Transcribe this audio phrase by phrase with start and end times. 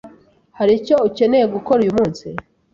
[0.57, 2.25] Hari icyo ukeneye gukora uyu munsi?